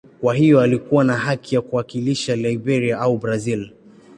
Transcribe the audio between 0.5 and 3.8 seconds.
alikuwa na haki ya kuwakilisha Liberia au Brazil.